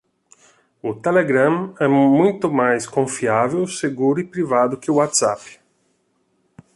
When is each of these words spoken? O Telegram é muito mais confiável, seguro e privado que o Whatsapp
O 0.81 0.95
Telegram 0.95 1.75
é 1.79 1.87
muito 1.87 2.51
mais 2.51 2.87
confiável, 2.87 3.67
seguro 3.67 4.19
e 4.19 4.23
privado 4.23 4.75
que 4.79 4.89
o 4.89 4.95
Whatsapp 4.95 5.59